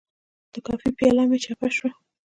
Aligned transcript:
د 0.53 0.55
کافي 0.67 0.89
پیاله 0.97 1.23
مې 1.29 1.37
چپه 1.43 1.67
شوه. 1.75 1.89